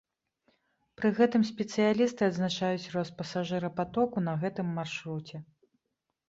[1.01, 5.37] Пры гэтым спецыялісты адзначаюць рост пасажырапатоку на гэтым маршруце.